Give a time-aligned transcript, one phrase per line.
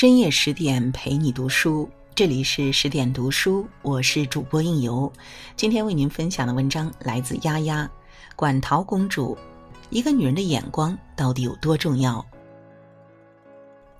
[0.00, 5.12] 深夜十点陪你读书，这里是十点读书，我是主播应由。
[5.56, 7.90] 今天为您分享的文章来自丫丫。
[8.36, 9.36] 馆陶公主，
[9.90, 12.24] 一个女人的眼光到底有多重要？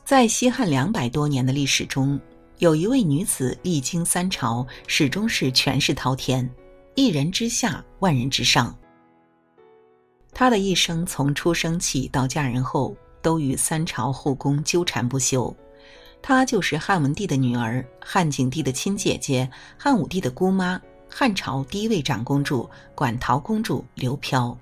[0.05, 2.21] 在西汉两百多年的历史中，
[2.59, 6.49] 有一位女子历经三朝，始终是权势滔天，
[6.95, 8.73] 一人之下，万人之上。
[10.33, 15.53] 她的一生从出生起到嫁人后，都与三朝后宫纠缠不休。
[16.21, 24.57] 她就是汉文帝的女儿，汉景帝的亲姐姐，汉武帝的姑妈，汉朝第一位长公主馆陶公主刘飘。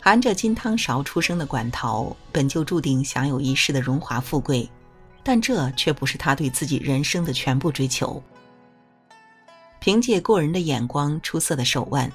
[0.00, 4.68] 含着金汤勺出生的馆陶，本就注定享有一世的荣华富贵，
[5.22, 8.22] 但这却不是她对自己人生的全部追求。
[9.78, 12.10] 凭借过人的眼光、出色的手腕，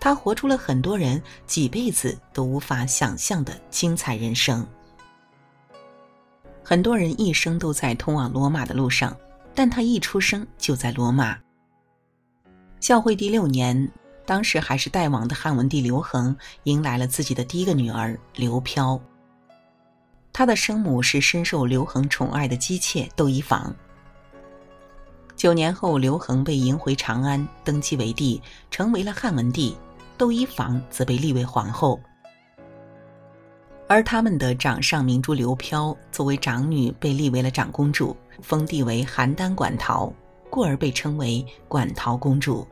[0.00, 4.66] 她活出了很多人几辈子都无法想象的精彩人生。
[6.62, 9.16] 很多人一生都在通往罗马的路上，
[9.54, 11.36] 但他一出生就在罗马。
[12.80, 13.90] 孝惠帝六年，
[14.24, 19.00] 当时还是代王的汉文帝刘恒迎来了自己的第一个女儿刘飘。
[20.32, 23.74] 他的生母是深受刘恒宠爱的姬妾窦漪房。
[25.34, 29.76] 九年后，刘恒被迎回长安，登基为帝，成为了汉文帝，
[30.16, 31.98] 窦漪房则被立为皇后。
[33.90, 40.12] 而他们的掌上明珠刘飘作为长女，被立为了长公主，封地为邯郸馆陶，
[40.48, 42.64] 故而被称为馆陶公主。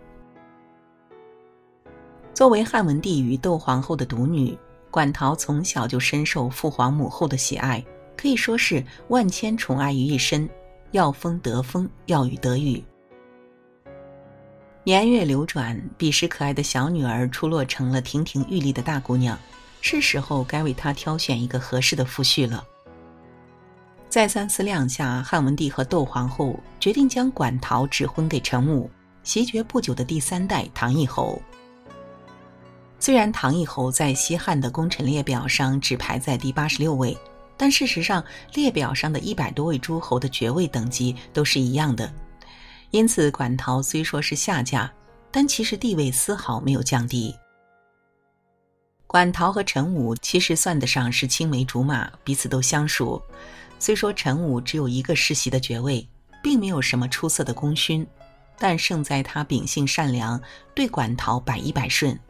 [2.33, 4.56] 作为汉文帝与窦皇后的独女，
[4.92, 7.84] 馆陶从小就深受父皇母后的喜爱，
[8.16, 10.48] 可以说是万千宠爱于一身，
[10.92, 12.80] 要风得风，要雨得雨。
[14.84, 19.36] 年月流转，彼时可爱的小女儿出落成了亭亭玉立的大姑娘。
[19.80, 22.64] 是时候该为他挑选一个合适的夫婿了。
[24.08, 28.90] 再三思量下，汉文帝和窦皇后决定将馆陶指婚给陈武，
[29.22, 31.40] 袭爵不久的第三代唐义侯。
[32.98, 37.17] 虽然唐义侯在西汉的功臣列表上只排在第八十六位，
[37.56, 38.24] 但事实上
[38.55, 42.12] 列表上的一百多位诸侯的爵位等级都是一样的。
[42.90, 44.90] 因此，馆陶虽说是下嫁，
[45.30, 47.36] 但其实地位丝毫没有降低。
[49.08, 53.20] 馆陶和陈武其实算得上是青梅竹马，彼此都相熟。
[53.79, 56.07] 虽说陈武只有一个世袭的爵位，
[56.42, 58.07] 并没有什么出色的功勋，
[58.58, 60.39] 但胜在他秉性善良，
[60.74, 62.20] 对馆陶百依百顺。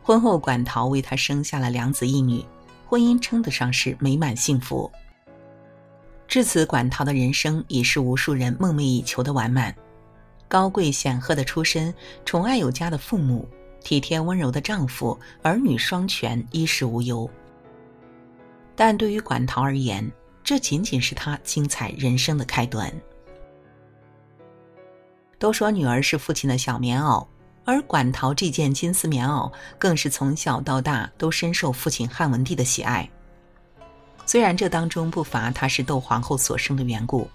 [0.00, 2.44] 婚后，馆陶为他生下了两子一女，
[2.86, 4.88] 婚姻称得上是美满幸福。
[6.28, 9.74] 至此，馆陶的人生已是无数人梦寐以求的完满：
[10.46, 11.92] 高贵显赫的出身，
[12.24, 13.48] 宠爱有加的父母。
[13.86, 17.30] 体贴温柔的丈夫，儿女双全，衣食无忧。
[18.74, 20.10] 但对于馆陶而言，
[20.42, 22.92] 这仅仅是他精彩人生的开端。
[25.38, 27.24] 都说女儿是父亲的小棉袄，
[27.64, 33.08] 而馆陶这件金丝棉袄，更是从小到大都深受父亲汉文帝的喜爱。
[34.26, 37.30] 虽然这当中不乏她是窦皇后所生的缘故，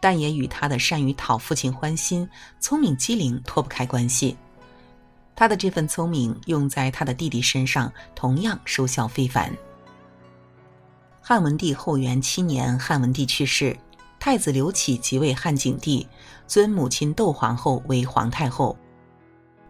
[0.00, 2.28] 但也与她的善于讨父亲欢心、
[2.60, 4.36] 聪明机灵脱不开关系。
[5.36, 9.52] 他的这份聪明用在他的弟弟身上，同样收效非凡。
[11.20, 13.76] 汉文帝后元七年，汉文帝去世，
[14.20, 16.06] 太子刘启即位汉景帝，
[16.46, 18.76] 尊母亲窦皇后为皇太后，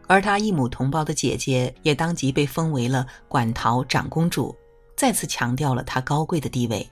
[0.06, 4.54] 而他异母同胞的姐姐也当即被封为了馆陶长公主，
[4.96, 6.86] 再次强调了她高贵的地位。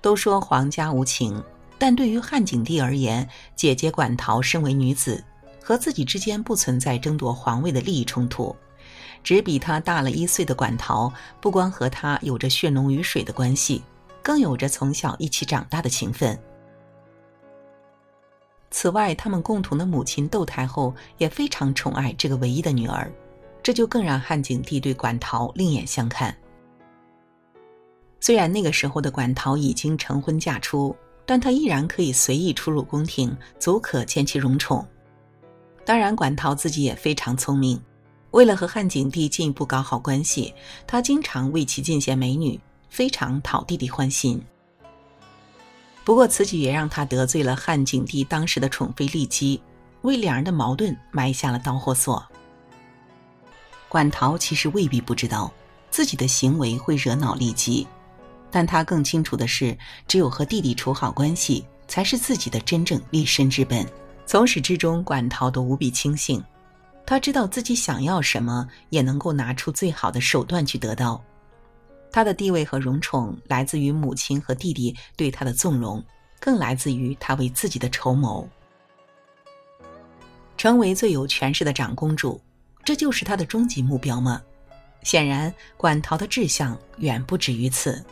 [0.00, 1.42] 都说皇家无情，
[1.76, 5.22] 但对于汉景帝而言，姐姐馆陶身为女子。
[5.68, 8.56] 和自己之间不存在争夺皇位的利益冲突，
[9.22, 11.12] 只比他大了一岁的馆陶，
[11.42, 13.82] 不光和他有着血浓于水的关系，
[14.22, 16.38] 更有着从小一起长大的情分。
[18.70, 23.12] 此外，他们共同的母亲窦太后也非常宠爱这个唯一的女儿，
[23.62, 26.34] 这就更让汉景帝对馆陶另眼相看。
[28.20, 34.82] 虽然那个时候的馆陶已经成婚嫁出，但她依然可以随意出入宫廷，足可见其荣宠。
[35.88, 37.82] 当然，馆陶自己也非常聪明。
[38.32, 40.52] 为了和汉景帝进一步搞好关系，
[40.86, 44.38] 他经常为其进献美女，非常讨弟弟欢心。
[46.04, 49.62] 不过，此举也让他得罪了汉景帝当时的宠妃骊姬，
[50.02, 52.22] 为两人的矛盾埋下了导火索。
[53.88, 55.50] 馆陶其实未必不知道
[55.90, 57.86] 自己的行为会惹恼骊姬，
[58.50, 59.74] 但他更清楚的是，
[60.06, 63.86] 只有和弟弟处好关系，才是自己的真正立身之本。
[64.28, 66.44] 从始至终，管陶都无比清醒。
[67.06, 71.24] 他知道自己想要什么，也能够拿出最好的手段去得到。
[72.12, 76.04] 他的地位和荣宠来自于母亲和弟弟对他的纵容，
[76.38, 78.46] 更来自于他为自己的筹谋。
[80.58, 82.38] 成为最有权势的长公主，
[82.84, 84.42] 这就是他的终极目标吗？
[85.04, 88.04] 显然，管陶的志向远不止于此。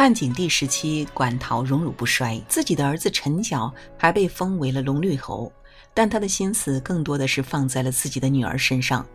[0.00, 5.52] 汉景帝时期，馆陶荣辱不衰，自己的儿子陈角还被封为了龙绿侯，
[5.92, 9.06] 但他的心思更多的是放在了自己的女儿身上。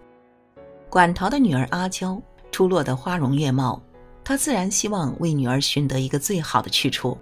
[0.88, 2.22] 馆陶的女儿阿娇
[2.52, 3.82] 出落得花容月貌，
[4.24, 7.18] 他自然希望为女儿寻得一个最好的去处。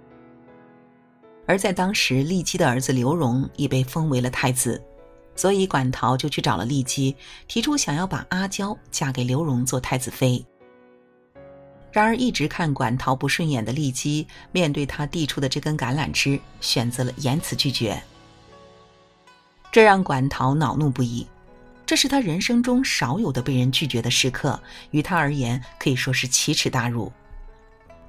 [1.46, 4.78] 而在当时，骊姬的儿子刘荣已被封为了太子，
[5.34, 7.16] 所以馆陶就去找了骊姬，
[7.48, 10.44] 提出想要把阿娇嫁给刘荣做太子妃。
[11.94, 18.02] 然而，一直看管陶不顺眼的丽姬，面对他递出的这根橄榄枝，选择了严辞拒绝，
[19.70, 21.24] 这让管陶恼怒不已。
[21.86, 24.60] 这是他人生中少有的被人拒绝的时刻，
[24.90, 27.12] 于他而言可以说是奇耻大辱。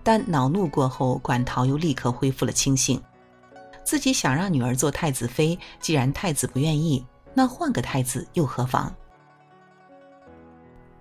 [0.02, 3.00] 但恼怒过后，管陶又立刻恢复了清醒。
[3.84, 7.06] 自己想让女儿做太子妃，既然太子不愿意，
[7.36, 8.92] 那换个太子又何妨？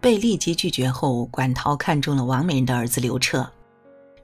[0.04, 3.50] 被立即拒绝后，管陶看中了王美人的儿子刘彻。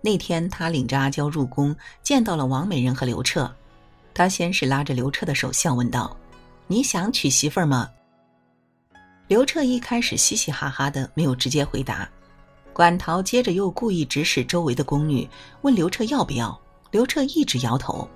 [0.02, 3.50] 那天，他领着阿娇入宫，见到了王美人和刘彻。
[4.12, 6.14] 他先是拉着刘彻的手，笑问道
[6.68, 7.88] ：“你想娶媳妇儿吗？”
[9.26, 12.06] 刘彻一开始嘻嘻哈哈的，没有直接回答。
[12.74, 15.26] 管陶接着又故意指使周围的宫女，
[15.62, 16.60] 问刘彻要不要。
[16.90, 18.06] 刘彻一直摇头。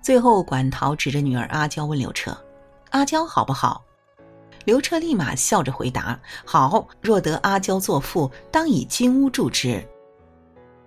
[0.00, 2.34] 最后，管陶指着女儿阿娇问刘彻
[2.92, 3.84] ：“阿娇好不好？”
[4.64, 9.86] 刘彻立马笑着回答：“好，若得阿娇作妇，当以金屋住之。”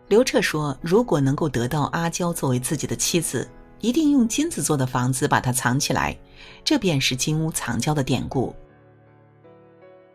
[0.07, 3.49] 刘彻说：“如果能够得到阿娇作为自己的妻子。”
[3.81, 6.15] 一定用金子做的房子把她藏起来，
[6.63, 8.55] 这便是金屋藏娇的典故。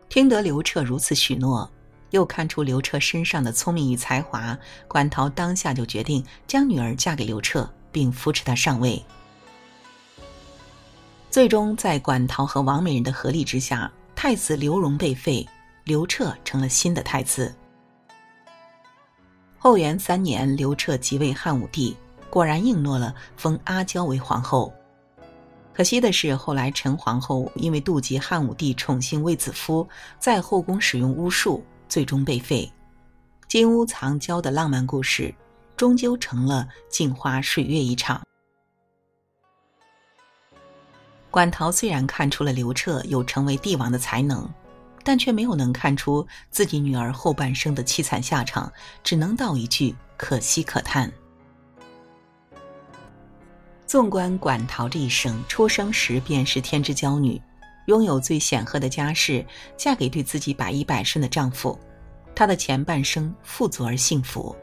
[0.07, 1.69] 听得刘彻如此许诺，
[2.11, 4.57] 又看出刘彻身上的聪明与才华，
[4.87, 9.03] 馆陶当下就决定将女儿嫁给刘彻，并扶持他上位。
[11.37, 15.47] 最终，在馆陶和王美人的合力之下，太子刘荣被废，
[15.83, 17.53] 刘彻成了新的太子。
[19.55, 21.95] 后元三年，刘彻即位汉武帝。
[22.31, 24.73] 果然应诺了，封阿娇为皇后。
[25.75, 29.87] 可惜的是，后来陈皇后因为妒忌汉武帝宠幸卫子夫，
[30.17, 32.67] 在后宫使用巫术，最终被废。
[33.47, 35.31] 金屋藏娇的浪漫故事，
[35.75, 38.19] 终究成了镜花水月一场。
[41.29, 44.49] 馆陶虽然看出了刘彻有成为帝王的才能，
[45.03, 48.71] 但却没有能看出自己女儿后半生的凄惨下场，
[49.03, 51.11] 只能道一句：可惜可叹。
[53.85, 57.41] 纵观馆陶这一生，出生时便是天之娇女，
[57.85, 59.45] 拥有最显赫的家世，
[59.77, 61.77] 嫁给对自己百依百顺的丈夫，
[62.35, 64.55] 她的前半生富足而幸福。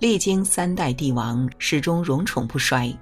[0.00, 2.92] 历经三代帝王，始终荣宠不衰，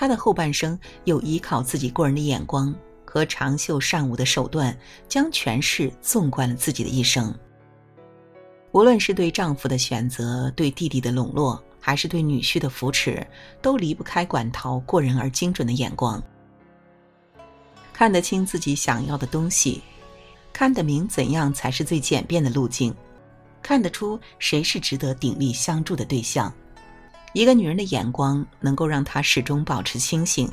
[0.00, 2.74] 她的后半生又依靠自己过人的眼光
[3.04, 4.74] 和长袖善舞的手段，
[5.06, 7.34] 将权势纵贯了自己的一生。
[8.72, 11.62] 无论是对丈夫的选择，对弟弟的笼络。
[11.82, 13.26] 还是对女婿的扶持，
[13.60, 16.22] 都离不开馆陶过人而精准的眼光。
[17.92, 19.82] 看得清自己想要的东西，
[20.50, 22.94] 看得明怎样才是最简便的路径，
[23.62, 26.52] 看得出谁是值得鼎力相助的对象。
[27.32, 30.50] 一个女人的眼光能够让她始终保持清醒，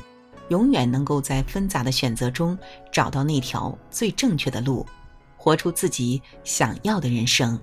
[0.48, 2.56] 永远能够在纷杂的选择中
[2.92, 4.86] 找到那条最正确的路，
[5.36, 7.58] 活出自己想要的人生。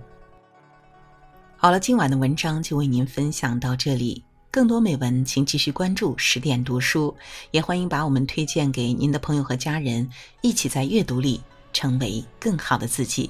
[1.56, 4.24] 好了，今晚的文章就为您分享到这里。
[4.52, 7.14] 更多美文，请继续关注十点读书，
[7.52, 10.10] 也欢迎把我们推荐给您的朋友和家人，
[10.42, 11.42] 一起在阅读里
[11.74, 13.30] 成为更好的自己。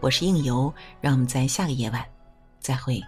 [0.00, 2.04] 我是应由，让我们在下个夜晚
[2.60, 3.02] 再会。